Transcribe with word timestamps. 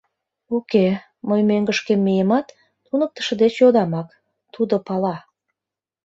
Уке, 0.55 0.87
мый 1.29 1.41
мӧҥгышкем 1.49 1.99
миемат, 2.05 2.47
туныктышо 2.85 3.33
деч 3.41 3.53
йодамак, 3.61 4.09
тудо 4.53 4.75
пала. 4.87 5.17